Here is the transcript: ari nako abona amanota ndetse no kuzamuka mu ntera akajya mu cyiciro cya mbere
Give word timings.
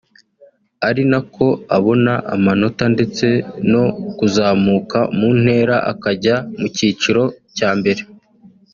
ari 0.87 1.03
nako 1.11 1.47
abona 1.77 2.13
amanota 2.35 2.83
ndetse 2.95 3.25
no 3.71 3.83
kuzamuka 4.17 4.99
mu 5.17 5.29
ntera 5.41 5.77
akajya 5.91 6.35
mu 6.59 6.67
cyiciro 6.75 7.23
cya 7.57 7.69
mbere 7.79 8.01